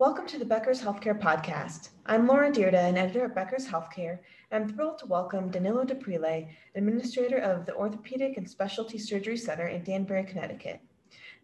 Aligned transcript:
Welcome 0.00 0.26
to 0.28 0.38
the 0.38 0.46
Becker's 0.46 0.80
Healthcare 0.80 1.20
Podcast. 1.20 1.90
I'm 2.06 2.26
Laura 2.26 2.50
Dyrda, 2.50 2.88
an 2.88 2.96
editor 2.96 3.26
at 3.26 3.34
Becker's 3.34 3.66
Healthcare, 3.66 4.20
and 4.50 4.64
I'm 4.64 4.66
thrilled 4.66 4.98
to 5.00 5.06
welcome 5.06 5.50
Danilo 5.50 5.84
D'Aprile, 5.84 6.48
administrator 6.74 7.36
of 7.36 7.66
the 7.66 7.74
Orthopedic 7.74 8.38
and 8.38 8.48
Specialty 8.48 8.96
Surgery 8.96 9.36
Center 9.36 9.66
in 9.66 9.84
Danbury, 9.84 10.24
Connecticut. 10.24 10.80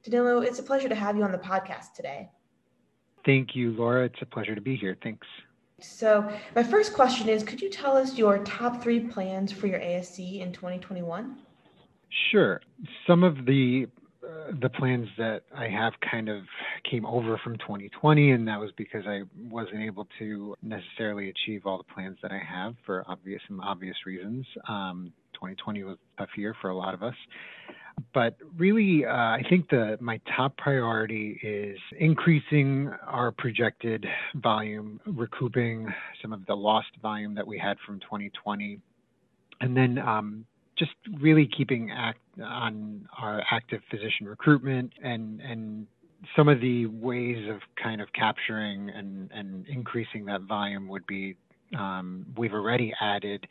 Danilo, 0.04 0.40
it's 0.40 0.58
a 0.58 0.62
pleasure 0.62 0.88
to 0.88 0.95
have 0.95 1.19
you 1.19 1.22
on 1.22 1.32
the 1.32 1.38
podcast 1.38 1.92
today. 1.95 2.30
Thank 3.27 3.54
you, 3.54 3.72
Laura. 3.72 4.07
It's 4.07 4.23
a 4.23 4.27
pleasure 4.27 4.55
to 4.55 4.62
be 4.62 4.75
here. 4.75 4.96
Thanks. 5.02 5.27
So, 5.82 6.27
my 6.54 6.62
first 6.62 6.95
question 6.95 7.29
is 7.29 7.43
Could 7.43 7.61
you 7.61 7.68
tell 7.68 7.95
us 7.95 8.16
your 8.16 8.38
top 8.38 8.82
three 8.82 9.00
plans 9.00 9.52
for 9.52 9.66
your 9.66 9.80
ASC 9.80 10.41
in 10.41 10.50
2021? 10.50 11.36
Sure. 12.30 12.62
Some 13.07 13.23
of 13.23 13.45
the 13.45 13.86
the 14.61 14.69
plans 14.69 15.09
that 15.19 15.43
I 15.57 15.69
have 15.69 15.93
kind 16.11 16.29
of 16.29 16.43
came 16.89 17.05
over 17.07 17.39
from 17.43 17.59
2020, 17.59 18.31
and 18.33 18.49
that 18.49 18.59
was 18.59 18.71
because 18.77 19.05
I 19.07 19.23
wasn't 19.51 19.83
able 19.83 20.07
to 20.18 20.54
necessarily 20.63 21.31
achieve 21.31 21.67
all 21.67 21.79
the 21.79 21.95
plans 21.95 22.18
that 22.23 22.32
I 22.32 22.39
have 22.39 22.75
for 22.85 23.04
obvious 23.09 23.43
and 23.49 23.61
obvious 23.61 23.96
reasons. 24.07 24.46
Um, 24.68 25.13
2020 25.35 25.85
was 25.85 25.96
a 25.96 26.23
tough 26.23 26.31
year 26.37 26.54
for 26.61 26.71
a 26.71 26.77
lot 26.77 26.95
of 26.95 27.03
us. 27.03 27.14
But 28.13 28.37
really, 28.57 29.07
uh, 29.07 29.11
I 29.11 29.43
think 29.49 29.71
the 29.71 29.96
my 30.01 30.21
top 30.37 30.57
priority 30.59 31.40
is 31.43 31.79
increasing 31.99 32.91
our 33.06 33.33
projected 33.33 34.05
volume, 34.34 35.01
recouping 35.06 35.92
some 36.20 36.33
of 36.33 36.45
the 36.47 36.55
lost 36.55 36.89
volume 37.01 37.34
that 37.34 37.47
we 37.47 37.59
had 37.59 37.78
from 37.87 38.01
2020, 38.01 38.78
and 39.62 39.77
then 39.77 39.98
um, 39.98 40.45
just 40.78 40.92
really 41.20 41.48
keeping 41.56 41.91
act 41.91 42.19
on 42.42 43.08
our 43.19 43.42
active 43.50 43.81
physician 43.91 44.27
recruitment 44.27 44.92
and 45.03 45.41
and 45.41 45.86
some 46.34 46.48
of 46.48 46.61
the 46.61 46.86
ways 46.86 47.48
of 47.48 47.61
kind 47.83 48.00
of 48.00 48.09
capturing 48.12 48.91
and, 48.91 49.31
and 49.33 49.67
increasing 49.69 50.25
that 50.25 50.41
volume 50.42 50.89
would 50.89 51.06
be 51.06 51.36
um, 51.78 52.27
we've 52.37 52.53
already 52.53 52.92
added 53.01 53.47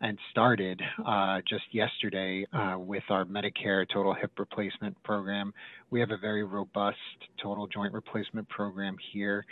and 0.00 0.18
started 0.30 0.80
uh, 1.06 1.40
just 1.46 1.64
yesterday 1.72 2.46
uh, 2.52 2.76
with 2.78 3.02
our 3.10 3.24
Medicare 3.24 3.86
total 3.92 4.14
hip 4.14 4.30
replacement 4.38 5.00
program. 5.02 5.52
We 5.90 6.00
have 6.00 6.10
a 6.10 6.16
very 6.16 6.42
robust 6.42 6.96
total 7.42 7.66
joint 7.66 7.92
replacement 7.92 8.48
program 8.48 8.96
here. 9.12 9.44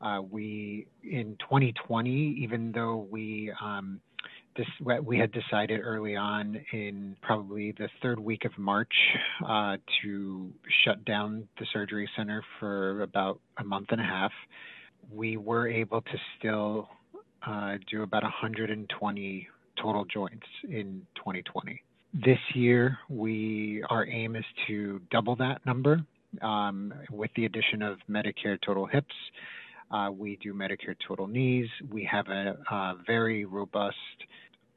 Uh, 0.00 0.20
we 0.30 0.86
in 1.02 1.36
2020, 1.40 2.36
even 2.40 2.70
though 2.70 3.08
we 3.10 3.52
um, 3.60 4.00
this 4.56 4.66
we 5.04 5.18
had 5.18 5.32
decided 5.32 5.80
early 5.82 6.16
on 6.16 6.60
in 6.72 7.16
probably 7.22 7.72
the 7.72 7.88
third 8.02 8.18
week 8.18 8.44
of 8.44 8.56
March 8.58 8.92
uh, 9.46 9.76
to 10.02 10.50
shut 10.84 11.04
down 11.04 11.46
the 11.58 11.66
surgery 11.72 12.08
center 12.16 12.42
for 12.58 13.02
about 13.02 13.40
a 13.58 13.64
month 13.64 13.88
and 13.90 14.00
a 14.00 14.04
half. 14.04 14.32
We 15.12 15.36
were 15.36 15.68
able 15.68 16.00
to 16.00 16.18
still 16.38 16.88
uh, 17.46 17.74
do 17.90 18.02
about 18.02 18.22
120 18.22 19.48
total 19.80 20.04
joints 20.04 20.46
in 20.64 21.06
2020. 21.16 21.82
This 22.14 22.38
year, 22.54 22.98
we 23.08 23.84
our 23.90 24.06
aim 24.06 24.36
is 24.36 24.44
to 24.66 25.00
double 25.10 25.36
that 25.36 25.64
number 25.66 26.00
um, 26.42 26.92
with 27.10 27.30
the 27.36 27.44
addition 27.44 27.82
of 27.82 27.98
Medicare 28.10 28.58
total 28.64 28.86
hips. 28.86 29.14
Uh, 29.90 30.10
we 30.10 30.36
do 30.42 30.52
Medicare 30.52 30.96
total 31.06 31.26
knees. 31.26 31.68
We 31.90 32.04
have 32.04 32.26
a, 32.28 32.56
a 32.70 32.94
very 33.06 33.44
robust 33.44 33.96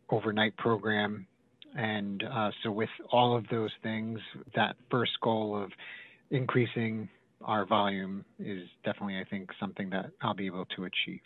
overnight 0.10 0.56
program. 0.58 1.26
And 1.76 2.24
uh, 2.24 2.52
so, 2.64 2.72
with 2.72 2.90
all 3.12 3.36
of 3.36 3.48
those 3.50 3.72
things, 3.84 4.20
that 4.56 4.76
first 4.90 5.12
goal 5.22 5.62
of 5.62 5.72
increasing 6.32 7.10
our 7.44 7.66
volume 7.66 8.26
is 8.40 8.68
definitely, 8.84 9.20
I 9.20 9.24
think, 9.24 9.52
something 9.60 9.90
that 9.92 10.12
I'll 10.22 10.34
be 10.34 10.48
able 10.48 10.66
to 10.76 10.86
achieve. 10.86 11.22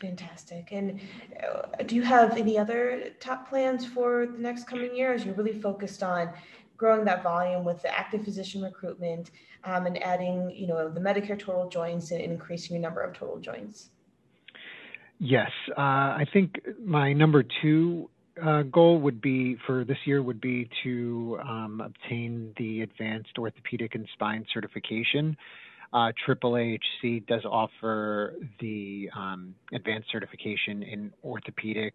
Fantastic. 0.00 0.68
And 0.72 1.00
uh, 1.40 1.82
do 1.84 1.94
you 1.94 2.02
have 2.02 2.36
any 2.36 2.58
other 2.58 3.10
top 3.20 3.48
plans 3.48 3.86
for 3.86 4.26
the 4.26 4.38
next 4.38 4.64
coming 4.64 4.96
year 4.96 5.14
as 5.14 5.24
you're 5.24 5.34
really 5.34 5.60
focused 5.60 6.02
on 6.02 6.30
growing 6.76 7.04
that 7.04 7.22
volume 7.22 7.64
with 7.64 7.82
the 7.82 7.96
active 7.96 8.24
physician 8.24 8.62
recruitment 8.62 9.30
um, 9.64 9.86
and 9.86 10.02
adding, 10.02 10.50
you 10.50 10.66
know, 10.66 10.88
the 10.88 11.00
Medicare 11.00 11.38
total 11.38 11.68
joints 11.68 12.10
and 12.10 12.20
increasing 12.20 12.74
your 12.76 12.82
number 12.82 13.00
of 13.00 13.14
total 13.14 13.38
joints? 13.38 13.90
Yes, 15.18 15.50
uh, 15.70 15.80
I 15.80 16.26
think 16.32 16.58
my 16.84 17.12
number 17.12 17.44
two 17.62 18.10
uh, 18.42 18.62
goal 18.62 18.98
would 19.00 19.20
be 19.20 19.56
for 19.66 19.84
this 19.84 19.98
year 20.04 20.22
would 20.22 20.40
be 20.40 20.68
to 20.82 21.38
um, 21.42 21.80
obtain 21.84 22.52
the 22.56 22.80
advanced 22.80 23.38
orthopedic 23.38 23.94
and 23.94 24.08
spine 24.14 24.44
certification. 24.52 25.36
Uh, 25.92 26.10
AAAHC 26.26 27.26
does 27.26 27.44
offer 27.44 28.34
the 28.60 29.10
um, 29.14 29.54
advanced 29.74 30.08
certification 30.10 30.82
in 30.82 31.12
orthopedics 31.24 31.92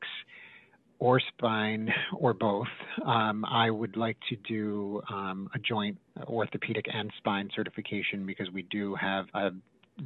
or 1.00 1.19
spine 1.19 1.94
or 2.18 2.34
both. 2.34 2.68
Um, 3.06 3.46
I 3.46 3.69
would 3.69 3.97
like 3.97 4.18
to 4.30 4.35
do 4.35 5.02
um, 5.09 5.50
a 5.53 5.59
joint 5.59 5.97
orthopedic 6.25 6.85
and 6.91 7.12
spine 7.18 7.50
certification 7.56 8.25
because 8.25 8.50
we 8.52 8.63
do 8.63 8.96
have 8.96 9.25
a 9.34 9.52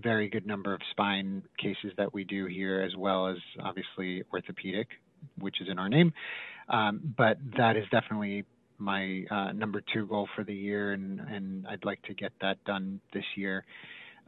very 0.01 0.29
good 0.29 0.45
number 0.45 0.73
of 0.73 0.81
spine 0.91 1.43
cases 1.57 1.91
that 1.97 2.13
we 2.13 2.23
do 2.23 2.45
here, 2.45 2.81
as 2.81 2.95
well 2.95 3.27
as 3.27 3.37
obviously 3.61 4.23
orthopedic, 4.33 4.87
which 5.39 5.61
is 5.61 5.67
in 5.69 5.77
our 5.77 5.89
name. 5.89 6.13
Um, 6.69 7.13
but 7.17 7.37
that 7.57 7.75
is 7.75 7.83
definitely 7.91 8.45
my 8.77 9.23
uh, 9.29 9.51
number 9.51 9.81
two 9.93 10.07
goal 10.07 10.27
for 10.35 10.43
the 10.43 10.53
year, 10.53 10.93
and, 10.93 11.19
and 11.19 11.67
I'd 11.67 11.85
like 11.85 12.01
to 12.03 12.13
get 12.13 12.31
that 12.41 12.63
done 12.65 12.99
this 13.13 13.25
year. 13.35 13.63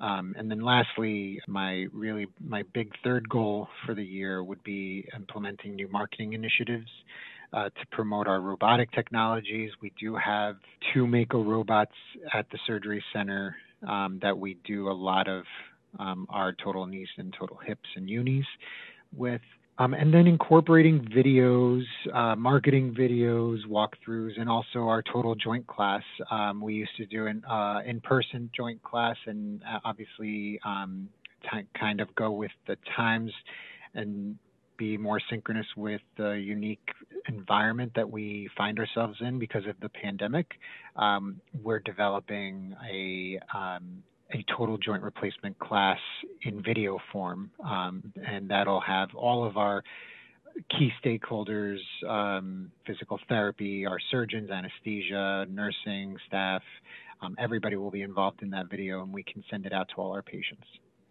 Um, 0.04 0.36
and 0.38 0.52
then 0.52 0.60
lastly, 0.60 1.40
my 1.48 1.86
really 1.94 2.28
my 2.46 2.64
big 2.74 2.92
third 3.06 3.30
goal 3.30 3.70
for 3.86 3.96
the 3.96 4.04
year 4.04 4.44
would 4.44 4.62
be 4.64 5.08
implementing 5.16 5.76
new 5.76 5.88
marketing 5.88 6.34
initiatives 6.34 6.90
uh, 7.54 7.70
to 7.70 7.88
promote 7.90 8.28
our 8.28 8.42
robotic 8.42 8.92
technologies. 8.92 9.72
We 9.82 9.94
do 9.98 10.18
have 10.18 10.58
two 10.94 11.08
Mako 11.08 11.44
robots 11.44 11.94
at 12.34 12.46
the 12.52 12.60
surgery 12.68 13.02
center 13.14 13.56
um, 13.88 14.20
that 14.22 14.38
we 14.38 14.58
do 14.66 14.90
a 14.90 14.92
lot 14.92 15.30
of 15.30 15.46
um, 16.00 16.28
our 16.30 16.52
total 16.52 16.86
knees 16.86 17.08
and 17.18 17.34
total 17.40 17.58
hips 17.66 17.88
and 17.96 18.10
unis 18.10 18.46
with. 19.16 19.42
Um, 19.80 19.96
and 19.96 20.14
then 20.14 20.28
incorporating 20.28 21.00
videos, 21.00 21.84
uh, 22.14 22.36
marketing 22.36 22.96
videos, 22.98 23.58
walkthroughs, 23.68 24.40
and 24.40 24.48
also 24.48 24.88
our 24.88 25.02
total 25.02 25.34
joint 25.34 25.66
class. 25.66 26.04
Um, 26.30 26.62
we 26.62 26.76
used 26.76 26.96
to 26.98 27.08
do 27.08 27.26
an 27.26 27.44
uh, 27.50 27.80
in-person 27.86 28.52
joint 28.56 28.84
class, 28.84 29.16
and 29.26 29.64
uh, 29.64 29.80
obviously 29.84 30.60
um, 30.64 31.10
t- 31.42 31.68
kind 31.80 32.02
of 32.02 32.14
go 32.14 32.32
with 32.32 32.52
the 32.68 32.78
times 32.96 33.32
and 33.96 34.38
be 34.78 34.98
more 34.98 35.20
synchronous 35.30 35.66
with 35.76 36.02
the 36.18 36.32
unique 36.32 36.88
environment 37.28 37.92
that 37.96 38.10
we 38.10 38.50
find 38.56 38.78
ourselves 38.80 39.18
in 39.22 39.40
because 39.40 39.66
of 39.68 39.76
the 39.82 39.90
pandemic. 39.90 40.52
Um, 40.96 41.40
we're 41.64 41.80
developing 41.80 42.76
a 42.92 43.40
um, 43.56 44.04
a 44.34 44.44
total 44.56 44.78
joint 44.78 45.04
replacement 45.04 45.58
class 45.60 46.00
in 46.42 46.62
video 46.62 46.98
form, 47.12 47.52
um, 47.64 48.12
and 48.26 48.50
that'll 48.50 48.82
have 48.82 49.10
all 49.16 49.46
of 49.46 49.58
our 49.58 49.84
key 50.70 50.92
stakeholders, 51.04 51.80
um, 52.08 52.72
physical 52.86 53.20
therapy, 53.28 53.86
our 53.86 54.00
surgeons, 54.12 54.50
anesthesia, 54.50 55.46
nursing 55.50 56.18
staff. 56.28 56.62
Um, 57.22 57.36
everybody 57.40 57.76
will 57.76 57.92
be 57.92 58.02
involved 58.02 58.42
in 58.42 58.50
that 58.52 58.70
video, 58.70 59.02
and 59.02 59.14
we 59.14 59.24
can 59.24 59.44
send 59.50 59.66
it 59.66 59.74
out 59.74 59.90
to 59.90 59.96
all 59.96 60.12
our 60.12 60.22
patients. 60.22 60.66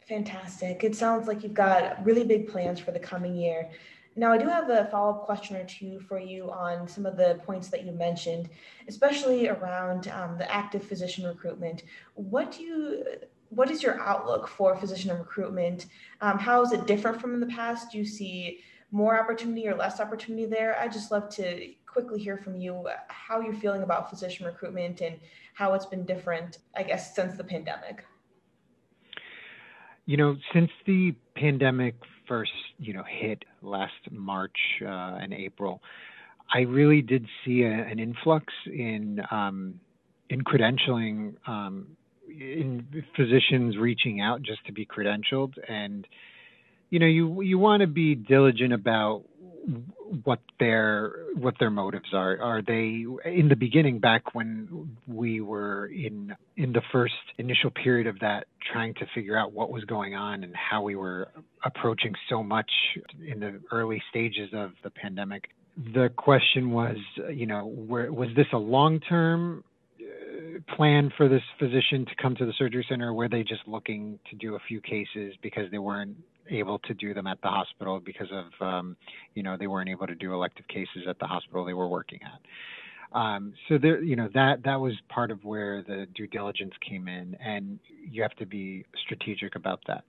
Fantastic. 0.08 0.84
It 0.84 0.94
sounds 0.94 1.28
like 1.28 1.42
you've 1.42 1.54
got 1.54 2.04
really 2.04 2.24
big 2.24 2.48
plans 2.48 2.80
for 2.80 2.90
the 2.90 2.98
coming 2.98 3.34
year. 3.34 3.70
Now, 4.14 4.32
I 4.32 4.38
do 4.38 4.46
have 4.46 4.68
a 4.68 4.84
follow 4.90 5.12
up 5.12 5.24
question 5.24 5.56
or 5.56 5.64
two 5.64 6.00
for 6.00 6.18
you 6.18 6.50
on 6.50 6.86
some 6.86 7.06
of 7.06 7.16
the 7.16 7.40
points 7.46 7.68
that 7.68 7.86
you 7.86 7.92
mentioned, 7.92 8.50
especially 8.86 9.48
around 9.48 10.08
um, 10.08 10.36
the 10.36 10.50
active 10.52 10.84
physician 10.84 11.24
recruitment. 11.24 11.84
What 12.14 12.52
do 12.52 12.62
you 12.62 13.04
what 13.48 13.70
is 13.70 13.82
your 13.82 14.00
outlook 14.00 14.48
for 14.48 14.74
physician 14.76 15.16
recruitment? 15.16 15.86
Um, 16.22 16.38
how 16.38 16.62
is 16.62 16.72
it 16.72 16.86
different 16.86 17.20
from 17.20 17.34
in 17.34 17.40
the 17.40 17.46
past? 17.46 17.92
Do 17.92 17.98
you 17.98 18.04
see 18.06 18.60
more 18.90 19.18
opportunity 19.20 19.68
or 19.68 19.74
less 19.74 20.00
opportunity 20.00 20.46
there? 20.46 20.78
I'd 20.78 20.92
just 20.92 21.10
love 21.10 21.28
to 21.36 21.72
quickly 21.86 22.18
hear 22.18 22.38
from 22.38 22.56
you 22.56 22.88
how 23.08 23.40
you're 23.40 23.52
feeling 23.52 23.82
about 23.82 24.08
physician 24.08 24.46
recruitment 24.46 25.02
and 25.02 25.18
how 25.52 25.74
it's 25.74 25.84
been 25.84 26.06
different, 26.06 26.58
I 26.74 26.82
guess, 26.82 27.14
since 27.14 27.36
the 27.36 27.44
pandemic. 27.44 28.06
You 30.06 30.16
know, 30.16 30.36
since 30.54 30.70
the 30.86 31.14
pandemic 31.36 31.94
first, 32.32 32.52
you 32.78 32.94
know, 32.94 33.04
hit 33.06 33.44
last 33.60 33.92
March 34.10 34.56
uh, 34.80 35.18
and 35.20 35.34
April, 35.34 35.82
I 36.50 36.60
really 36.60 37.02
did 37.02 37.26
see 37.44 37.60
a, 37.64 37.70
an 37.70 37.98
influx 37.98 38.46
in 38.64 39.20
um, 39.30 39.78
in 40.30 40.40
credentialing, 40.40 41.34
um, 41.46 41.88
in 42.26 42.86
physicians 43.14 43.76
reaching 43.76 44.22
out 44.22 44.40
just 44.40 44.64
to 44.64 44.72
be 44.72 44.86
credentialed, 44.86 45.52
and 45.68 46.08
you 46.88 46.98
know, 46.98 47.06
you 47.06 47.42
you 47.42 47.58
want 47.58 47.82
to 47.82 47.86
be 47.86 48.14
diligent 48.14 48.72
about 48.72 49.24
what 50.24 50.40
their 50.60 51.12
what 51.34 51.54
their 51.58 51.70
motives 51.70 52.12
are. 52.12 52.40
Are 52.40 52.62
they 52.62 53.04
in 53.24 53.48
the 53.48 53.56
beginning 53.56 53.98
back 53.98 54.34
when 54.34 54.96
we 55.06 55.40
were 55.40 55.86
in 55.86 56.34
in 56.56 56.72
the 56.72 56.82
first 56.92 57.14
initial 57.38 57.70
period 57.70 58.06
of 58.06 58.18
that 58.20 58.46
trying 58.72 58.94
to 58.94 59.06
figure 59.14 59.36
out 59.36 59.52
what 59.52 59.70
was 59.70 59.84
going 59.84 60.14
on 60.14 60.44
and 60.44 60.54
how 60.54 60.82
we 60.82 60.96
were 60.96 61.28
approaching 61.64 62.14
so 62.28 62.42
much 62.42 62.70
in 63.26 63.40
the 63.40 63.60
early 63.70 64.02
stages 64.10 64.50
of 64.52 64.72
the 64.84 64.90
pandemic. 64.90 65.48
The 65.94 66.10
question 66.16 66.70
was, 66.70 66.96
you 67.32 67.46
know, 67.46 67.66
where, 67.66 68.12
was 68.12 68.28
this 68.36 68.46
a 68.52 68.58
long 68.58 69.00
term 69.00 69.64
uh, 69.98 70.74
plan 70.76 71.10
for 71.16 71.28
this 71.28 71.42
physician 71.58 72.04
to 72.04 72.14
come 72.20 72.36
to 72.36 72.44
the 72.44 72.52
surgery 72.58 72.84
center, 72.88 73.14
were 73.14 73.28
they 73.28 73.42
just 73.42 73.66
looking 73.66 74.18
to 74.28 74.36
do 74.36 74.56
a 74.56 74.58
few 74.68 74.82
cases 74.82 75.34
because 75.42 75.70
they 75.70 75.78
weren't 75.78 76.16
able 76.50 76.78
to 76.80 76.94
do 76.94 77.14
them 77.14 77.26
at 77.26 77.40
the 77.42 77.48
hospital 77.48 78.00
because 78.00 78.28
of, 78.32 78.66
um, 78.66 78.96
you 79.34 79.42
know, 79.42 79.56
they 79.58 79.66
weren't 79.66 79.88
able 79.88 80.06
to 80.06 80.14
do 80.14 80.32
elective 80.32 80.66
cases 80.68 81.04
at 81.08 81.18
the 81.18 81.26
hospital 81.26 81.64
they 81.64 81.74
were 81.74 81.88
working 81.88 82.20
at. 82.22 83.16
Um, 83.18 83.52
so 83.68 83.78
there, 83.78 84.02
you 84.02 84.16
know, 84.16 84.28
that 84.34 84.62
that 84.64 84.80
was 84.80 84.94
part 85.08 85.30
of 85.30 85.44
where 85.44 85.82
the 85.82 86.06
due 86.14 86.26
diligence 86.26 86.72
came 86.88 87.08
in, 87.08 87.36
and 87.44 87.78
you 88.10 88.22
have 88.22 88.34
to 88.36 88.46
be 88.46 88.86
strategic 89.04 89.54
about 89.54 89.80
that. 89.86 90.04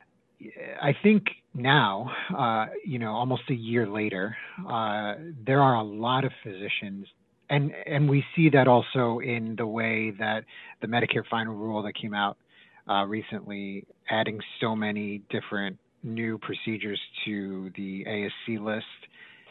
I 0.81 0.95
think 1.03 1.23
now, 1.53 2.11
uh, 2.37 2.67
you 2.85 2.99
know, 2.99 3.11
almost 3.11 3.43
a 3.49 3.53
year 3.53 3.87
later, 3.87 4.35
uh, 4.69 5.15
there 5.45 5.61
are 5.61 5.75
a 5.75 5.83
lot 5.83 6.23
of 6.23 6.31
physicians 6.43 7.07
and 7.49 7.71
and 7.85 8.09
we 8.09 8.23
see 8.35 8.49
that 8.49 8.67
also 8.67 9.19
in 9.19 9.55
the 9.57 9.67
way 9.67 10.11
that 10.11 10.43
the 10.81 10.87
Medicare 10.87 11.23
final 11.29 11.55
rule 11.55 11.83
that 11.83 11.93
came 11.93 12.13
out 12.13 12.37
uh, 12.89 13.05
recently, 13.05 13.85
adding 14.09 14.39
so 14.59 14.75
many 14.75 15.21
different 15.29 15.77
new 16.03 16.37
procedures 16.39 16.99
to 17.25 17.71
the 17.75 18.05
ASC 18.05 18.63
list. 18.63 18.85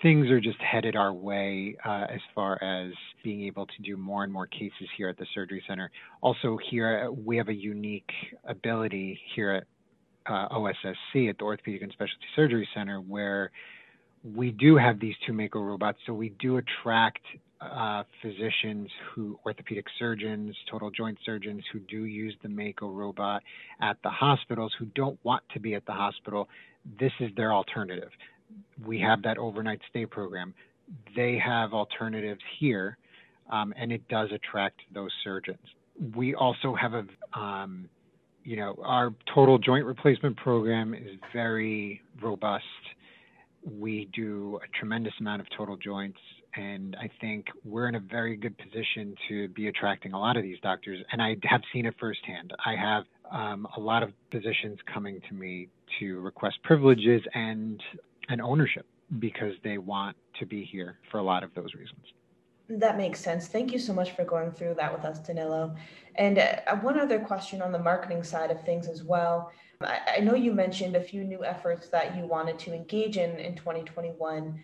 Things 0.03 0.29
are 0.31 0.41
just 0.41 0.59
headed 0.59 0.97
our 0.97 1.13
way 1.13 1.77
uh, 1.85 2.07
as 2.13 2.21
far 2.35 2.63
as 2.63 2.93
being 3.23 3.43
able 3.45 3.67
to 3.67 3.83
do 3.85 3.97
more 3.97 4.25
and 4.25 4.33
more 4.33 4.47
cases 4.47 4.89
here 4.97 5.09
at 5.09 5.17
the 5.17 5.27
surgery 5.33 5.63
center. 5.69 5.91
Also, 6.21 6.59
here 6.71 7.11
we 7.11 7.37
have 7.37 7.49
a 7.49 7.55
unique 7.55 8.11
ability 8.45 9.19
here 9.35 9.53
at 9.53 9.65
uh, 10.27 10.49
OSSC 10.49 11.29
at 11.29 11.39
the 11.39 11.45
Orthopedic 11.45 11.83
and 11.83 11.93
Specialty 11.93 12.27
Surgery 12.35 12.69
Center 12.75 13.01
where 13.01 13.51
we 14.25 14.51
do 14.53 14.77
have 14.77 15.01
these 15.01 15.15
two 15.27 15.33
Mako 15.33 15.61
robots, 15.61 15.99
so 16.07 16.13
we 16.13 16.31
do 16.41 16.59
attract 16.59 17.23
uh, 17.63 18.03
physicians 18.21 18.89
who, 19.15 19.39
orthopedic 19.47 19.87
surgeons, 19.99 20.55
total 20.71 20.91
joint 20.91 21.19
surgeons 21.25 21.63
who 21.73 21.79
do 21.81 22.05
use 22.05 22.35
the 22.43 22.49
Mako 22.49 22.91
robot 22.91 23.43
at 23.81 23.97
the 24.03 24.11
hospitals 24.11 24.73
who 24.79 24.87
don't 24.95 25.19
want 25.23 25.43
to 25.55 25.61
be 25.61 25.75
at 25.75 25.87
the 25.87 25.93
hospital. 25.93 26.49
This 26.99 27.13
is 27.21 27.31
their 27.37 27.53
alternative. 27.53 28.11
We 28.85 29.01
have 29.01 29.23
that 29.23 29.39
overnight 29.39 29.81
stay 29.91 30.07
program. 30.07 30.55
They 31.15 31.39
have 31.39 31.73
alternatives 31.73 32.41
here, 32.59 32.99
um, 33.51 33.73
and 33.77 33.93
it 33.93 34.07
does 34.09 34.29
attract 34.33 34.81
those 34.93 35.11
surgeons. 35.23 35.59
We 36.17 36.35
also 36.35 36.75
have 36.75 36.93
a, 36.95 37.39
um, 37.39 37.89
you 38.45 38.57
know, 38.57 38.77
our 38.83 39.15
total 39.33 39.59
joint 39.59 39.87
replacement 39.87 40.37
program 40.37 40.95
is 40.95 41.19
very 41.33 42.03
robust. 42.21 42.65
We 43.65 44.09
do 44.13 44.59
a 44.65 44.79
tremendous 44.79 45.13
amount 45.21 45.41
of 45.41 45.47
total 45.57 45.77
joints 45.77 46.19
and 46.55 46.97
I 47.01 47.09
think 47.21 47.47
we're 47.65 47.89
in 47.89 47.95
a 47.95 48.01
very 48.01 48.37
good 48.37 48.57
position 48.59 49.15
to 49.29 49.49
be 49.49 49.69
attracting 49.69 50.13
a 50.13 50.19
lot 50.19 50.37
of 50.37 50.43
these 50.43 50.59
doctors. 50.63 51.03
And 51.11 51.23
I 51.23 51.37
have 51.45 51.63
seen 51.73 51.87
it 51.87 51.95
firsthand. 51.99 52.53
I 52.65 52.75
have 52.77 53.05
um, 53.31 53.67
a 53.77 53.81
lot 53.81 54.03
of 54.03 54.11
physicians 54.31 54.79
coming 54.93 55.21
to 55.29 55.35
me 55.35 55.69
to 56.01 56.21
request 56.21 56.57
privileges 56.63 57.23
and 57.35 57.83
and 58.29 58.41
ownership 58.41 58.87
because 59.19 59.55
they 59.65 59.79
want 59.79 60.17
to 60.39 60.47
be 60.47 60.65
here 60.65 60.99
for 61.11 61.19
a 61.19 61.23
lot 61.23 61.43
of 61.43 61.53
those 61.55 61.75
reasons. 61.75 62.01
That 62.69 62.97
makes 62.97 63.21
sense. 63.21 63.49
Thank 63.49 63.73
you 63.73 63.79
so 63.79 63.93
much 63.93 64.13
for 64.13 64.25
going 64.25 64.53
through 64.53 64.75
that 64.75 64.95
with 64.95 65.05
us, 65.05 65.19
Danilo. 65.19 65.75
And 66.15 66.39
uh, 66.39 66.77
one 66.77 66.99
other 66.99 67.19
question 67.19 67.61
on 67.61 67.73
the 67.73 67.79
marketing 67.79 68.23
side 68.23 68.51
of 68.51 68.63
things 68.65 68.87
as 68.89 69.03
well. 69.03 69.51
I, 69.81 69.99
I 70.19 70.21
know 70.21 70.35
you 70.35 70.53
mentioned 70.53 70.97
a 70.97 71.01
few 71.01 71.25
new 71.25 71.45
efforts 71.45 71.89
that 71.89 72.17
you 72.17 72.27
wanted 72.27 72.59
to 72.61 72.73
engage 72.73 73.17
in 73.17 73.39
in 73.41 73.57
2021 73.57 74.59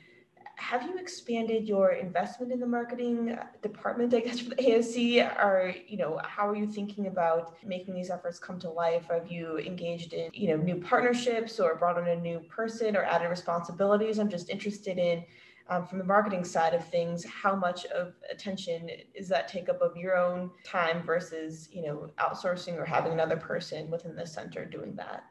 have 0.58 0.82
you 0.82 0.98
expanded 0.98 1.66
your 1.66 1.92
investment 1.92 2.52
in 2.52 2.60
the 2.60 2.66
marketing 2.66 3.36
department 3.62 4.12
i 4.12 4.20
guess 4.20 4.40
for 4.40 4.50
the 4.50 4.56
asc 4.56 4.96
or 5.42 5.74
you 5.86 5.96
know 5.96 6.20
how 6.24 6.48
are 6.48 6.56
you 6.56 6.66
thinking 6.66 7.06
about 7.06 7.56
making 7.64 7.94
these 7.94 8.10
efforts 8.10 8.38
come 8.38 8.58
to 8.60 8.70
life? 8.70 9.06
Have 9.10 9.30
you 9.30 9.58
engaged 9.58 10.12
in 10.12 10.30
you 10.32 10.48
know 10.48 10.62
new 10.62 10.76
partnerships 10.76 11.58
or 11.58 11.74
brought 11.76 11.98
on 11.98 12.08
a 12.08 12.16
new 12.16 12.40
person 12.40 12.96
or 12.96 13.04
added 13.04 13.28
responsibilities? 13.28 14.18
I'm 14.18 14.30
just 14.30 14.48
interested 14.50 14.98
in 14.98 15.24
um, 15.68 15.86
from 15.86 15.98
the 15.98 16.04
marketing 16.04 16.44
side 16.44 16.72
of 16.72 16.86
things 16.88 17.24
how 17.24 17.54
much 17.54 17.84
of 17.86 18.14
attention 18.30 18.88
is 19.14 19.28
that 19.28 19.48
take 19.48 19.68
up 19.68 19.82
of 19.82 19.96
your 19.96 20.16
own 20.16 20.50
time 20.64 21.02
versus 21.02 21.68
you 21.72 21.82
know 21.82 22.10
outsourcing 22.18 22.78
or 22.78 22.84
having 22.84 23.12
another 23.12 23.36
person 23.36 23.90
within 23.90 24.14
the 24.16 24.26
center 24.26 24.64
doing 24.64 24.94
that 24.94 25.24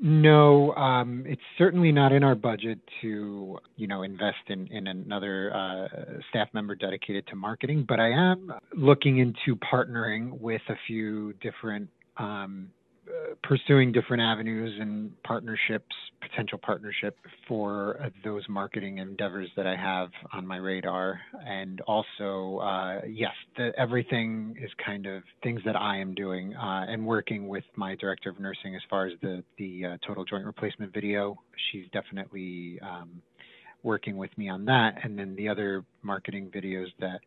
no, 0.00 0.72
um, 0.74 1.24
it's 1.26 1.42
certainly 1.56 1.90
not 1.90 2.12
in 2.12 2.22
our 2.22 2.34
budget 2.34 2.78
to, 3.00 3.58
you 3.76 3.86
know, 3.86 4.02
invest 4.02 4.36
in, 4.46 4.66
in 4.68 4.86
another 4.86 5.54
uh, 5.54 5.88
staff 6.30 6.48
member 6.52 6.74
dedicated 6.74 7.26
to 7.28 7.36
marketing, 7.36 7.84
but 7.88 7.98
I 7.98 8.10
am 8.10 8.52
looking 8.76 9.18
into 9.18 9.58
partnering 9.72 10.38
with 10.40 10.62
a 10.68 10.74
few 10.86 11.32
different 11.34 11.88
um, 12.16 12.70
pursuing 13.42 13.92
different 13.92 14.22
avenues 14.22 14.76
and 14.80 15.10
partnerships, 15.22 15.94
potential 16.20 16.58
partnership 16.58 17.16
for 17.46 18.00
uh, 18.02 18.10
those 18.24 18.42
marketing 18.48 18.98
endeavors 18.98 19.48
that 19.56 19.66
I 19.66 19.76
have 19.76 20.08
on 20.32 20.46
my 20.46 20.56
radar. 20.56 21.20
And 21.46 21.80
also, 21.82 22.58
uh, 22.58 23.00
yes, 23.08 23.32
the, 23.56 23.72
everything 23.78 24.56
is 24.62 24.70
kind 24.84 25.06
of 25.06 25.22
things 25.42 25.60
that 25.64 25.76
I 25.76 25.98
am 25.98 26.14
doing 26.14 26.54
uh, 26.54 26.86
and 26.88 27.06
working 27.06 27.48
with 27.48 27.64
my 27.76 27.94
director 27.96 28.30
of 28.30 28.40
nursing 28.40 28.74
as 28.74 28.82
far 28.90 29.06
as 29.06 29.12
the 29.22 29.42
the 29.58 29.84
uh, 29.84 29.96
total 30.06 30.24
joint 30.24 30.44
replacement 30.44 30.92
video. 30.92 31.38
She's 31.70 31.86
definitely 31.92 32.78
um, 32.82 33.22
working 33.82 34.16
with 34.16 34.36
me 34.36 34.48
on 34.48 34.64
that. 34.66 34.96
And 35.02 35.18
then 35.18 35.34
the 35.36 35.48
other 35.48 35.84
marketing 36.02 36.50
videos 36.54 36.88
that 37.00 37.20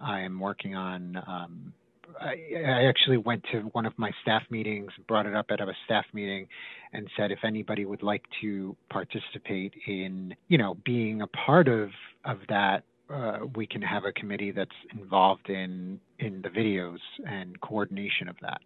I 0.00 0.20
am 0.20 0.38
working 0.38 0.74
on. 0.74 1.16
Um, 1.26 1.72
I, 2.20 2.86
actually 2.86 3.18
went 3.18 3.44
to 3.52 3.60
one 3.72 3.86
of 3.86 3.92
my 3.96 4.10
staff 4.22 4.42
meetings, 4.50 4.90
brought 5.06 5.26
it 5.26 5.34
up 5.34 5.46
at 5.50 5.60
a 5.60 5.72
staff 5.84 6.04
meeting, 6.12 6.46
and 6.92 7.08
said 7.16 7.30
if 7.30 7.40
anybody 7.44 7.84
would 7.84 8.02
like 8.02 8.24
to 8.40 8.76
participate 8.90 9.74
in, 9.86 10.34
you 10.48 10.58
know, 10.58 10.76
being 10.84 11.22
a 11.22 11.26
part 11.28 11.68
of 11.68 11.90
of 12.24 12.38
that, 12.48 12.84
uh, 13.10 13.38
we 13.56 13.66
can 13.66 13.82
have 13.82 14.04
a 14.04 14.12
committee 14.12 14.50
that's 14.50 14.70
involved 14.98 15.48
in 15.48 16.00
in 16.18 16.42
the 16.42 16.48
videos 16.48 16.98
and 17.26 17.60
coordination 17.60 18.28
of 18.28 18.36
that. 18.42 18.60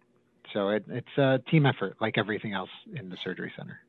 So 0.53 0.69
it, 0.69 0.83
it's 0.89 1.17
a 1.17 1.39
team 1.49 1.65
effort, 1.65 1.95
like 2.01 2.17
everything 2.17 2.53
else 2.53 2.69
in 2.95 3.09
the 3.09 3.17
surgery 3.23 3.51
center. 3.57 3.79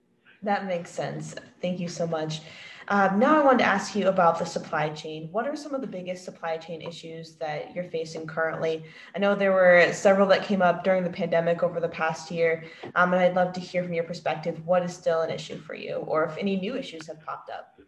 That 0.43 0.67
makes 0.67 0.91
sense. 0.91 1.35
Thank 1.63 1.81
you 1.81 1.89
so 1.89 2.07
much. 2.07 2.41
Um, 2.89 3.19
now, 3.19 3.41
I 3.41 3.45
wanted 3.45 3.61
to 3.61 3.65
ask 3.65 3.97
you 3.97 4.09
about 4.09 4.39
the 4.39 4.45
supply 4.45 4.91
chain. 4.91 5.29
What 5.33 5.49
are 5.49 5.57
some 5.57 5.75
of 5.75 5.81
the 5.81 5.87
biggest 5.87 6.23
supply 6.23 6.59
chain 6.59 6.83
issues 6.83 7.37
that 7.37 7.75
you're 7.75 7.85
facing 7.85 8.27
currently? 8.27 8.85
I 9.15 9.19
know 9.19 9.35
there 9.35 9.53
were 9.53 9.91
several 9.93 10.29
that 10.29 10.45
came 10.45 10.61
up 10.61 10.85
during 10.85 11.03
the 11.03 11.11
pandemic 11.11 11.63
over 11.63 11.81
the 11.81 11.89
past 11.89 12.31
year, 12.31 12.65
um, 12.95 13.15
and 13.15 13.23
I'd 13.23 13.35
love 13.35 13.55
to 13.55 13.61
hear 13.61 13.83
from 13.83 13.95
your 13.95 14.05
perspective 14.05 14.61
what 14.67 14.83
is 14.83 14.93
still 14.93 15.23
an 15.23 15.31
issue 15.31 15.59
for 15.59 15.75
you, 15.75 15.95
or 15.95 16.25
if 16.25 16.37
any 16.37 16.57
new 16.57 16.77
issues 16.77 17.07
have 17.07 17.25
popped 17.25 17.49
up. 17.49 17.79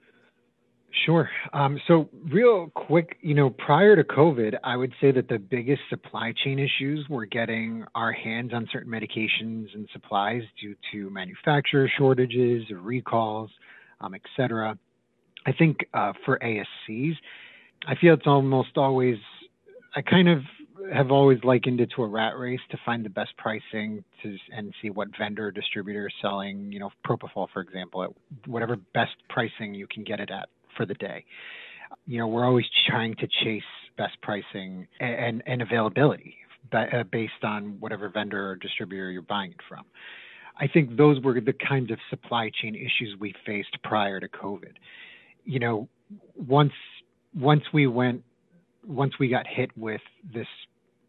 Sure. 1.05 1.29
Um, 1.53 1.79
so, 1.87 2.09
real 2.31 2.71
quick, 2.75 3.19
you 3.21 3.35
know, 3.35 3.51
prior 3.51 3.97
to 3.97 4.05
COVID, 4.05 4.55
I 4.65 4.77
would 4.77 4.93
say 5.01 5.13
that 5.13 5.29
the 5.29 5.39
biggest 5.39 5.83
supply 5.91 6.33
chain 6.45 6.59
issues 6.59 7.07
were 7.09 7.27
getting 7.27 7.85
our 7.95 8.13
hands 8.13 8.53
on 8.55 8.67
certain 8.73 8.91
medications 8.91 9.67
and 9.75 9.89
supplies 9.93 10.43
due 10.61 10.75
to 10.93 11.11
manufacturer 11.11 11.91
shortages, 11.99 12.65
recalls, 12.71 13.51
um, 14.01 14.15
et 14.15 14.23
cetera. 14.37 14.79
I 15.47 15.53
think 15.53 15.87
uh, 15.93 16.13
for 16.25 16.39
ASCs, 16.39 17.15
I 17.87 17.95
feel 18.01 18.15
it's 18.15 18.27
almost 18.27 18.77
always, 18.77 19.17
I 19.95 20.03
kind 20.03 20.29
of 20.29 20.39
have 20.93 21.11
always 21.11 21.39
likened 21.45 21.81
it 21.81 21.91
to 21.97 22.03
a 22.03 22.07
rat 22.07 22.39
race 22.39 22.61
to 22.71 22.79
find 22.85 23.05
the 23.05 23.11
best 23.11 23.37
pricing 23.37 24.03
to 24.23 24.37
and 24.57 24.73
see 24.81 24.91
what 24.91 25.09
vendor 25.19 25.51
distributor 25.51 26.07
is 26.07 26.15
selling, 26.23 26.73
you 26.73 26.81
know, 26.81 26.91
propofol, 27.07 27.49
for 27.53 27.61
example, 27.61 28.03
at 28.03 28.11
whatever 28.49 28.77
best 28.95 29.15
pricing 29.29 29.75
you 29.75 29.87
can 29.87 30.03
get 30.03 30.21
it 30.21 30.31
at 30.31 30.49
for 30.77 30.87
the 30.87 30.95
day. 30.95 31.25
You 32.07 32.19
know, 32.19 32.27
we're 32.27 32.45
always 32.45 32.67
trying 32.89 33.15
to 33.17 33.29
chase 33.45 33.63
best 33.97 34.21
pricing 34.23 34.87
and, 35.01 35.43
and 35.47 35.63
availability 35.63 36.37
uh, 36.73 37.03
based 37.11 37.43
on 37.43 37.77
whatever 37.81 38.09
vendor 38.09 38.51
or 38.51 38.57
distributor 38.57 39.11
you're 39.11 39.23
buying 39.23 39.53
it 39.53 39.61
from. 39.69 39.85
I 40.59 40.67
think 40.67 40.97
those 40.97 41.21
were 41.21 41.41
the 41.41 41.53
kinds 41.53 41.91
of 41.91 41.99
supply 42.11 42.51
chain 42.63 42.75
issues 42.75 43.17
we 43.21 43.35
faced 43.45 43.77
prior 43.83 44.21
to 44.21 44.29
COVID. 44.29 44.73
You 45.45 45.59
know, 45.61 45.89
once 46.35 46.73
once 47.35 47.63
we 47.73 47.87
went 47.87 48.23
once 48.87 49.13
we 49.19 49.29
got 49.29 49.47
hit 49.47 49.71
with 49.77 50.01
this 50.33 50.47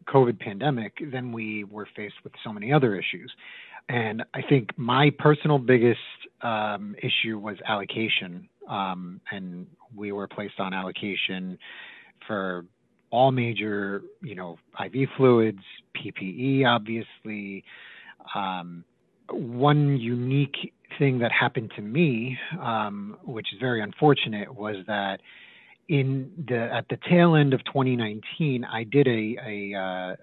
COVID 0.06 0.38
pandemic, 0.38 0.92
then 1.12 1.32
we 1.32 1.64
were 1.64 1.88
faced 1.96 2.16
with 2.24 2.32
so 2.44 2.52
many 2.52 2.72
other 2.72 2.96
issues. 2.96 3.32
And 3.88 4.22
I 4.34 4.42
think 4.42 4.76
my 4.76 5.10
personal 5.18 5.58
biggest 5.58 6.00
um, 6.42 6.94
issue 7.02 7.38
was 7.38 7.56
allocation 7.66 8.48
um, 8.68 9.20
and 9.30 9.66
we 9.96 10.12
were 10.12 10.28
placed 10.28 10.58
on 10.60 10.72
allocation 10.74 11.58
for 12.26 12.64
all 13.10 13.32
major, 13.32 14.02
you 14.22 14.34
know, 14.34 14.58
IV 14.84 15.08
fluids, 15.16 15.62
PPE, 15.96 16.66
obviously. 16.66 17.64
Um, 18.34 18.84
one 19.30 19.98
unique 19.98 20.72
thing 20.98 21.18
that 21.18 21.32
happened 21.32 21.72
to 21.76 21.82
me, 21.82 22.38
um, 22.60 23.16
which 23.24 23.46
is 23.52 23.60
very 23.60 23.82
unfortunate, 23.82 24.54
was 24.54 24.76
that 24.86 25.20
in 25.88 26.30
the 26.48 26.68
at 26.72 26.86
the 26.88 26.98
tail 27.08 27.34
end 27.34 27.54
of 27.54 27.64
2019, 27.64 28.64
I 28.64 28.84
did 28.84 29.06
a 29.06 29.36
a, 29.46 29.78
uh, 29.78 30.16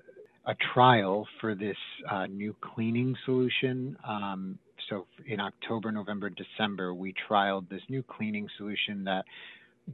a 0.51 0.55
trial 0.73 1.27
for 1.41 1.55
this 1.55 1.77
uh, 2.09 2.27
new 2.27 2.55
cleaning 2.61 3.15
solution. 3.25 3.97
Um, 4.07 4.59
so 4.89 5.07
in 5.25 5.39
October, 5.39 5.91
November, 5.91 6.29
December, 6.29 6.93
we 6.93 7.13
trialed 7.29 7.69
this 7.69 7.81
new 7.89 8.03
cleaning 8.03 8.47
solution 8.57 9.03
that 9.05 9.25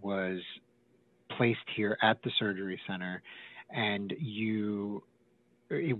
was 0.01 0.39
placed 1.38 1.60
here 1.75 1.98
at 2.01 2.21
the 2.24 2.31
surgery 2.39 2.79
center, 2.88 3.21
and 3.74 4.13
you 4.19 5.03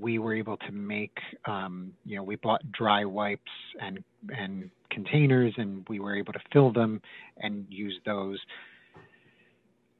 we 0.02 0.20
were 0.20 0.36
able 0.36 0.58
to 0.58 0.72
make 0.72 1.18
um, 1.46 1.94
you 2.06 2.18
know 2.18 2.24
we 2.24 2.36
bought 2.36 2.62
dry 2.72 3.06
wipes 3.06 3.42
and 3.80 4.04
and 4.38 4.70
containers 4.90 5.54
and 5.58 5.86
we 5.88 6.00
were 6.00 6.16
able 6.16 6.34
to 6.34 6.40
fill 6.52 6.72
them 6.72 7.02
and 7.38 7.66
use 7.70 7.98
those. 8.06 8.38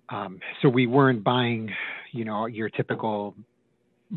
Um, 0.10 0.40
so 0.62 0.68
we 0.68 0.88
weren't 0.88 1.24
buying 1.24 1.70
you 2.12 2.26
know 2.26 2.48
your 2.48 2.70
typical 2.70 3.36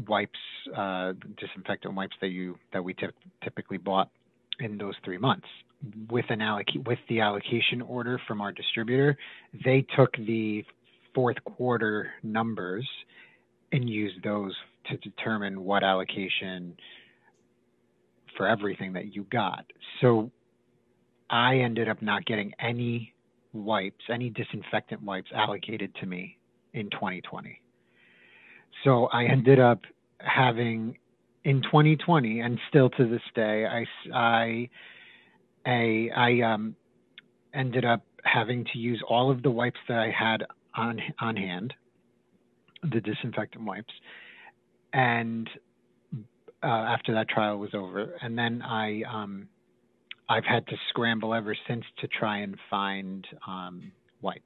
wipes 0.08 0.38
uh, 0.76 1.12
disinfectant 1.38 1.94
wipes 1.94 2.16
that 2.20 2.28
you 2.28 2.58
that 2.72 2.82
we 2.82 2.94
t- 2.94 3.06
typically 3.44 3.78
bought 3.78 4.10
in 4.60 4.78
those 4.78 4.94
three 5.04 5.18
months 5.18 5.46
with 6.10 6.24
an 6.30 6.40
alloc- 6.40 6.86
with 6.86 6.98
the 7.08 7.20
allocation 7.20 7.82
order 7.82 8.20
from 8.26 8.40
our 8.40 8.52
distributor 8.52 9.16
they 9.64 9.84
took 9.96 10.12
the 10.16 10.64
fourth 11.14 11.36
quarter 11.44 12.10
numbers 12.22 12.88
and 13.72 13.88
used 13.88 14.22
those 14.22 14.54
to 14.86 14.96
determine 14.98 15.64
what 15.64 15.82
allocation 15.82 16.76
for 18.36 18.46
everything 18.46 18.92
that 18.92 19.14
you 19.14 19.24
got. 19.30 19.64
So 20.00 20.30
I 21.30 21.58
ended 21.58 21.88
up 21.88 22.02
not 22.02 22.24
getting 22.26 22.52
any 22.58 23.14
wipes, 23.52 24.04
any 24.12 24.30
disinfectant 24.30 25.02
wipes 25.02 25.30
allocated 25.34 25.94
to 26.00 26.06
me 26.06 26.38
in 26.72 26.90
2020. 26.90 27.60
So 28.82 29.06
I 29.06 29.24
ended 29.26 29.60
up 29.60 29.80
having 30.18 30.96
in 31.44 31.62
2020 31.62 32.40
and 32.40 32.58
still 32.68 32.90
to 32.90 33.06
this 33.06 33.22
day 33.34 33.66
I 33.66 33.86
I 34.12 34.68
I, 35.66 36.08
I 36.16 36.40
um 36.42 36.76
ended 37.54 37.84
up 37.84 38.02
having 38.24 38.64
to 38.72 38.78
use 38.78 39.02
all 39.08 39.30
of 39.30 39.42
the 39.42 39.50
wipes 39.50 39.78
that 39.88 39.98
I 39.98 40.10
had 40.10 40.44
on 40.76 41.00
on 41.20 41.36
hand, 41.36 41.72
the 42.82 43.00
disinfectant 43.00 43.64
wipes, 43.64 43.92
and 44.92 45.48
uh, 46.62 46.66
after 46.66 47.12
that 47.14 47.28
trial 47.28 47.58
was 47.58 47.70
over, 47.74 48.16
and 48.22 48.36
then 48.36 48.62
I 48.62 49.02
um, 49.02 49.48
I've 50.28 50.44
had 50.44 50.66
to 50.68 50.76
scramble 50.88 51.34
ever 51.34 51.54
since 51.68 51.84
to 52.00 52.08
try 52.08 52.38
and 52.38 52.56
find 52.70 53.26
um, 53.46 53.92
wipes, 54.20 54.42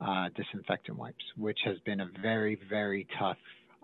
uh, 0.00 0.28
disinfectant 0.34 0.98
wipes, 0.98 1.24
which 1.36 1.58
has 1.64 1.78
been 1.84 2.00
a 2.00 2.10
very 2.20 2.58
very 2.68 3.06
tough 3.18 3.38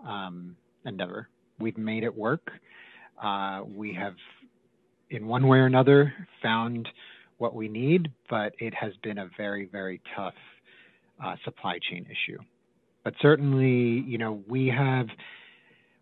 um, 0.05 0.55
endeavor. 0.85 1.29
We've 1.59 1.77
made 1.77 2.03
it 2.03 2.15
work. 2.15 2.51
Uh, 3.21 3.61
we 3.65 3.93
have, 3.93 4.15
in 5.09 5.27
one 5.27 5.47
way 5.47 5.59
or 5.59 5.65
another, 5.65 6.13
found 6.41 6.87
what 7.37 7.55
we 7.55 7.67
need, 7.67 8.11
but 8.29 8.53
it 8.59 8.73
has 8.73 8.93
been 9.03 9.17
a 9.19 9.29
very 9.37 9.65
very 9.65 10.01
tough 10.15 10.33
uh, 11.23 11.35
supply 11.43 11.79
chain 11.89 12.05
issue. 12.05 12.39
But 13.03 13.13
certainly, 13.21 14.03
you 14.07 14.17
know, 14.17 14.43
we 14.47 14.67
have 14.67 15.07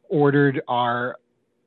ordered 0.09 0.61
our 0.67 1.17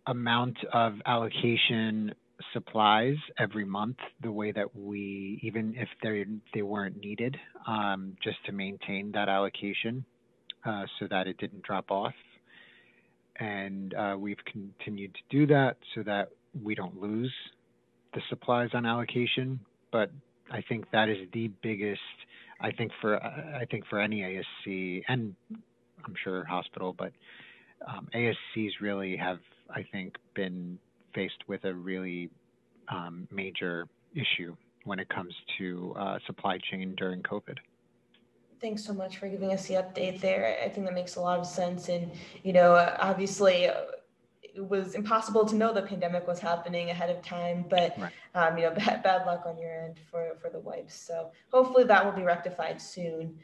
amount 0.07 0.57
of 0.73 0.95
allocation 1.07 2.15
supplies 2.53 3.17
every 3.39 3.65
month 3.65 3.97
the 4.23 4.31
way 4.31 4.53
that 4.53 4.77
we 4.77 5.39
even 5.43 5.75
if 5.77 5.89
they 6.03 6.25
they 6.53 6.63
weren't 6.63 6.97
needed 6.99 7.37
um, 7.67 8.17
just 8.23 8.37
to 8.45 8.53
maintain 8.53 9.11
that 9.13 9.29
allocation 9.29 10.05
uh, 10.67 10.85
so 10.99 11.07
that 11.09 11.27
it 11.27 11.39
didn't 11.39 11.63
drop 11.63 11.91
off 11.91 12.13
and 13.41 13.95
uh, 13.95 14.17
we've 14.19 14.45
continued 14.51 15.15
to 15.15 15.21
do 15.31 15.47
that 15.47 15.77
so 15.95 16.03
that 16.03 16.31
we 16.63 16.75
don't 16.75 17.01
lose 17.01 17.33
the 18.15 18.21
supplies 18.29 18.71
on 18.75 18.87
allocation 18.87 19.59
but 19.91 20.11
I 20.51 20.63
think 20.69 20.91
that 20.93 21.09
is 21.09 21.19
the 21.33 21.51
biggest 21.63 22.01
I 22.61 22.71
think 22.71 22.93
for 23.01 23.23
I 23.23 23.65
think 23.71 23.85
for 23.89 24.01
any 24.01 24.21
ASC 24.23 25.03
and 25.09 25.35
I'm 26.05 26.15
sure 26.23 26.45
hospital, 26.45 26.95
but 26.97 27.13
um, 27.87 28.09
ASCs 28.15 28.71
really 28.81 29.17
have 29.17 29.39
I 29.71 29.85
think 29.93 30.17
been 30.35 30.79
faced 31.15 31.43
with 31.47 31.65
a 31.65 31.73
really 31.73 32.31
um, 32.89 33.27
major 33.31 33.87
issue 34.15 34.57
when 34.85 34.99
it 34.99 35.09
comes 35.09 35.33
to 35.59 35.95
uh, 35.99 36.19
supply 36.27 36.59
chain 36.71 36.95
during 36.97 37.23
COVID. 37.23 37.57
Thanks 38.65 38.83
so 38.83 38.95
much 38.95 39.19
for 39.19 39.29
giving 39.29 39.53
us 39.53 39.67
the 39.67 39.75
update 39.75 40.23
there. 40.23 40.57
I 40.65 40.71
think 40.71 40.87
that 40.87 40.95
makes 40.95 41.17
a 41.17 41.21
lot 41.21 41.39
of 41.39 41.45
sense. 41.45 41.91
And, 41.91 42.11
you 42.45 42.55
know, 42.55 42.77
obviously, 42.99 43.65
it 44.43 44.67
was 44.67 44.95
impossible 44.95 45.45
to 45.45 45.55
know 45.55 45.75
the 45.75 45.83
pandemic 45.83 46.27
was 46.27 46.39
happening 46.39 46.89
ahead 46.89 47.11
of 47.11 47.21
time, 47.23 47.67
but 47.69 47.95
right. 47.99 48.11
um, 48.35 48.57
you 48.57 48.65
know, 48.65 48.71
bad, 48.75 49.03
bad 49.03 49.27
luck 49.27 49.43
on 49.45 49.59
your 49.59 49.71
end 49.71 50.01
for, 50.11 50.39
for 50.41 50.49
the 50.49 50.61
wipes. 50.61 50.95
So 50.95 51.31
hopefully 51.53 51.85
that 51.85 52.03
will 52.07 52.13
be 52.13 52.23
rectified 52.23 52.81
soon. 52.81 53.39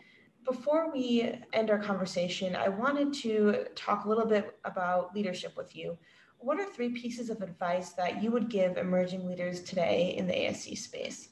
Before 0.46 0.90
we 0.90 1.34
end 1.52 1.68
our 1.68 1.78
conversation, 1.78 2.56
I 2.56 2.70
wanted 2.70 3.12
to 3.20 3.66
talk 3.74 4.06
a 4.06 4.08
little 4.08 4.24
bit 4.24 4.58
about 4.64 5.14
leadership 5.14 5.54
with 5.54 5.76
you. 5.76 5.98
What 6.38 6.58
are 6.58 6.64
three 6.64 6.98
pieces 6.98 7.28
of 7.28 7.42
advice 7.42 7.90
that 7.90 8.22
you 8.22 8.30
would 8.30 8.48
give 8.48 8.78
emerging 8.78 9.26
leaders 9.26 9.60
today 9.60 10.14
in 10.16 10.26
the 10.26 10.32
ASC 10.32 10.78
space? 10.78 11.28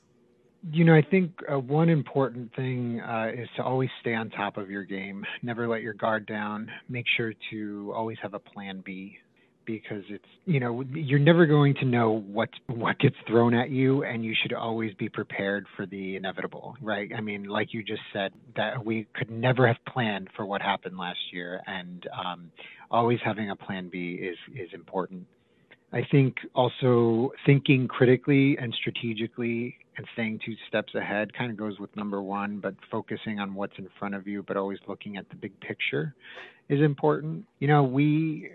You 0.71 0.85
know, 0.85 0.95
I 0.95 1.03
think 1.03 1.33
uh, 1.51 1.59
one 1.59 1.89
important 1.89 2.55
thing 2.55 3.01
uh, 3.01 3.29
is 3.33 3.49
to 3.57 3.63
always 3.63 3.91
stay 4.01 4.15
on 4.15 4.31
top 4.31 4.57
of 4.57 4.71
your 4.71 4.85
game. 4.85 5.25
Never 5.43 5.69
let 5.69 5.83
your 5.83 5.95
guard 5.95 6.27
down. 6.27 6.69
Make 6.89 7.07
sure 7.17 7.33
to 7.51 7.93
always 7.95 8.19
have 8.23 8.35
a 8.35 8.41
plan 8.41 8.83
B 8.85 9.19
because 9.69 10.03
it's 10.09 10.25
you 10.47 10.59
know 10.59 10.83
you're 10.95 11.19
never 11.19 11.45
going 11.45 11.75
to 11.75 11.85
know 11.85 12.25
what 12.27 12.49
what 12.69 12.99
gets 12.99 13.15
thrown 13.27 13.53
at 13.53 13.69
you 13.69 14.03
and 14.03 14.25
you 14.25 14.35
should 14.43 14.55
always 14.55 14.95
be 14.95 15.11
prepared 15.11 15.67
for 15.77 15.85
the 15.85 16.17
inevitable 16.17 16.75
right 16.81 17.11
i 17.15 17.21
mean 17.21 17.45
like 17.45 17.75
you 17.75 17.83
just 17.83 18.01
said 18.11 18.33
that 18.57 18.83
we 18.83 19.07
could 19.15 19.31
never 19.31 19.67
have 19.67 19.77
planned 19.93 20.27
for 20.35 20.47
what 20.47 20.63
happened 20.63 20.97
last 20.97 21.19
year 21.35 21.61
and 21.67 22.09
um, 22.19 22.51
always 22.91 23.19
having 23.23 23.51
a 23.51 23.57
plan 23.57 23.91
b 23.91 24.15
is 24.15 24.39
is 24.55 24.71
important 24.73 25.27
i 25.93 26.03
think 26.11 26.37
also 26.55 27.33
thinking 27.47 27.89
critically 27.89 28.57
and 28.59 28.75
strategically 28.75 29.77
and 29.97 30.07
staying 30.13 30.39
two 30.45 30.55
steps 30.69 30.95
ahead 30.95 31.33
kind 31.35 31.51
of 31.51 31.57
goes 31.57 31.79
with 31.79 31.95
number 31.97 32.23
one 32.23 32.61
but 32.61 32.75
focusing 32.91 33.39
on 33.39 33.55
what's 33.55 33.77
in 33.79 33.89
front 33.99 34.15
of 34.15 34.27
you 34.27 34.43
but 34.43 34.57
always 34.57 34.79
looking 34.87 35.17
at 35.17 35.29
the 35.31 35.37
big 35.37 35.59
picture 35.61 36.15
is 36.69 36.81
important. 36.83 37.45
You 37.61 37.69
know, 37.69 37.83
we 37.83 38.51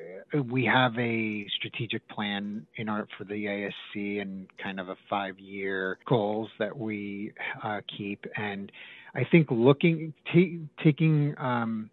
we 0.49 0.65
have 0.65 0.97
a 0.97 1.45
strategic 1.57 2.07
plan 2.09 2.65
in 2.77 2.89
our 2.89 3.07
for 3.17 3.23
the 3.23 3.45
ASC 3.45 4.21
and 4.21 4.47
kind 4.61 4.79
of 4.79 4.89
a 4.89 4.95
five 5.09 5.39
year 5.39 5.97
goals 6.07 6.49
that 6.59 6.77
we 6.77 7.33
uh, 7.63 7.81
keep, 7.97 8.25
and 8.35 8.71
I 9.15 9.23
think 9.31 9.47
looking 9.49 10.13
t- 10.31 10.61
taking 10.83 11.35
um, 11.37 11.89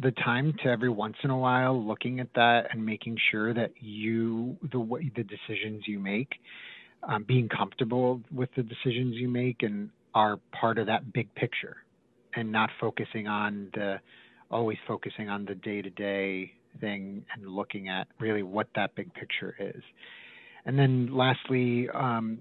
the 0.00 0.10
time 0.12 0.54
to 0.62 0.68
every 0.68 0.88
once 0.88 1.16
in 1.22 1.30
a 1.30 1.38
while 1.38 1.80
looking 1.80 2.20
at 2.20 2.28
that 2.34 2.66
and 2.72 2.84
making 2.84 3.16
sure 3.30 3.54
that 3.54 3.70
you 3.80 4.56
the 4.72 4.80
way 4.80 5.10
the 5.14 5.24
decisions 5.24 5.84
you 5.86 5.98
make 5.98 6.34
um, 7.08 7.24
being 7.26 7.48
comfortable 7.48 8.20
with 8.32 8.48
the 8.56 8.62
decisions 8.62 9.14
you 9.14 9.28
make 9.28 9.62
and 9.62 9.90
are 10.14 10.38
part 10.58 10.78
of 10.78 10.86
that 10.86 11.12
big 11.12 11.32
picture 11.34 11.76
and 12.34 12.50
not 12.50 12.70
focusing 12.80 13.26
on 13.26 13.68
the 13.74 14.00
always 14.50 14.78
focusing 14.86 15.28
on 15.28 15.44
the 15.44 15.54
day 15.54 15.82
to 15.82 15.90
day 15.90 16.52
thing 16.80 17.24
and 17.34 17.48
looking 17.48 17.88
at 17.88 18.06
really 18.18 18.42
what 18.42 18.68
that 18.74 18.94
big 18.94 19.12
picture 19.14 19.54
is. 19.58 19.82
And 20.66 20.78
then 20.78 21.14
lastly, 21.14 21.88
um, 21.92 22.38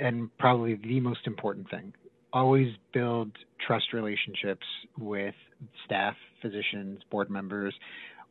and 0.00 0.36
probably 0.38 0.74
the 0.74 1.00
most 1.00 1.26
important 1.26 1.70
thing, 1.70 1.92
always 2.32 2.68
build 2.92 3.32
trust 3.66 3.92
relationships 3.92 4.66
with 4.98 5.34
staff, 5.84 6.14
physicians, 6.40 7.00
board 7.10 7.30
members, 7.30 7.74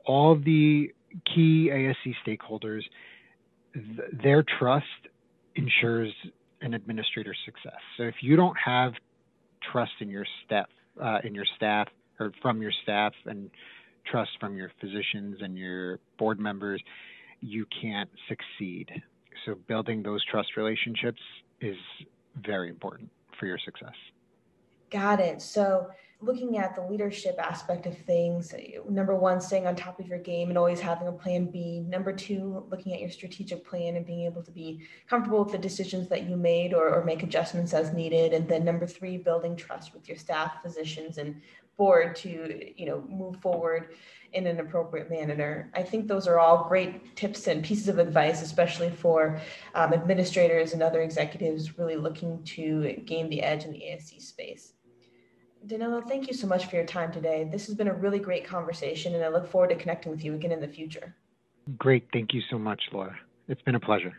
all 0.06 0.36
the 0.36 0.92
key 1.34 1.70
ASC 1.72 2.14
stakeholders. 2.26 2.82
Th- 3.74 4.10
their 4.24 4.44
trust 4.60 4.86
ensures 5.56 6.14
an 6.62 6.74
administrator's 6.74 7.38
success. 7.46 7.80
So 7.98 8.04
if 8.04 8.16
you 8.22 8.36
don't 8.36 8.58
have 8.64 8.94
trust 9.72 9.92
in 10.00 10.10
your 10.10 10.26
staff, 10.46 10.68
uh, 11.02 11.20
in 11.24 11.34
your 11.34 11.46
staff, 11.56 11.88
or 12.20 12.32
from 12.42 12.62
your 12.62 12.72
staff 12.84 13.14
and 13.26 13.50
trust 14.06 14.32
from 14.40 14.56
your 14.56 14.72
physicians 14.80 15.38
and 15.42 15.58
your 15.58 16.00
board 16.18 16.40
members, 16.40 16.82
you 17.40 17.66
can't 17.82 18.10
succeed. 18.28 18.90
So 19.46 19.56
building 19.68 20.04
those 20.04 20.24
trust 20.26 20.50
relationships 20.58 21.22
is 21.62 21.78
very 22.36 22.70
important 22.70 23.10
for 23.42 23.48
your 23.48 23.58
success. 23.58 23.96
Got 24.92 25.20
it. 25.20 25.42
So 25.42 25.90
looking 26.22 26.58
at 26.58 26.76
the 26.76 26.82
leadership 26.82 27.36
aspect 27.40 27.86
of 27.88 27.98
things, 27.98 28.54
number 28.88 29.16
one, 29.16 29.42
staying 29.42 29.66
on 29.66 29.76
top 29.76 30.00
of 30.00 30.08
your 30.08 30.20
game 30.20 30.50
and 30.50 30.58
always 30.58 30.80
having 30.80 31.08
a 31.08 31.12
plan 31.12 31.46
B. 31.46 31.80
Number 31.88 32.14
two, 32.14 32.66
looking 32.70 32.94
at 32.94 33.02
your 33.02 33.10
strategic 33.10 33.66
plan 33.66 33.96
and 33.96 34.06
being 34.06 34.26
able 34.26 34.44
to 34.44 34.52
be 34.52 34.82
comfortable 35.08 35.44
with 35.44 35.52
the 35.52 35.58
decisions 35.58 36.08
that 36.10 36.30
you 36.30 36.38
made 36.38 36.74
or, 36.74 36.90
or 36.90 37.04
make 37.04 37.24
adjustments 37.24 37.74
as 37.74 37.92
needed. 37.94 38.34
And 38.34 38.48
then 38.48 38.64
number 38.64 38.86
three, 38.86 39.18
building 39.18 39.56
trust 39.56 39.94
with 39.94 40.08
your 40.08 40.18
staff, 40.18 40.62
physicians, 40.62 41.18
and 41.18 41.42
board 41.78 42.16
to 42.16 42.72
you 42.78 42.86
know 42.86 43.04
move 43.10 43.38
forward 43.38 43.96
in 44.34 44.46
an 44.46 44.60
appropriate 44.60 45.10
manner. 45.10 45.72
I 45.74 45.82
think 45.84 46.08
those 46.08 46.28
are 46.28 46.40
all 46.40 46.66
great 46.70 47.16
tips 47.16 47.48
and 47.48 47.64
pieces 47.64 47.88
of 47.88 47.98
advice, 47.98 48.42
especially 48.42 48.92
for 48.92 49.42
um, 49.74 49.92
administrators 49.92 50.74
and 50.74 50.84
other 50.84 51.02
executives 51.02 51.78
really 51.78 51.96
looking 51.98 52.44
to 52.44 52.94
gain 53.06 53.30
the 53.30 53.42
edge 53.42 53.66
in 53.66 53.72
the 53.72 53.80
ASC 53.80 54.22
space. 54.22 54.74
Danilo, 55.68 56.02
thank 56.02 56.28
you 56.28 56.34
so 56.34 56.48
much 56.48 56.66
for 56.66 56.76
your 56.76 56.86
time 56.86 57.12
today. 57.12 57.48
This 57.52 57.68
has 57.68 57.76
been 57.76 57.88
a 57.88 57.94
really 57.94 58.18
great 58.18 58.46
conversation, 58.46 59.14
and 59.14 59.24
I 59.24 59.28
look 59.28 59.48
forward 59.48 59.70
to 59.70 59.76
connecting 59.76 60.12
with 60.12 60.24
you 60.24 60.34
again 60.34 60.52
in 60.52 60.60
the 60.60 60.68
future. 60.68 61.16
Great. 61.78 62.08
Thank 62.12 62.34
you 62.34 62.42
so 62.50 62.58
much, 62.58 62.82
Laura. 62.92 63.16
It's 63.48 63.62
been 63.62 63.76
a 63.76 63.80
pleasure. 63.80 64.14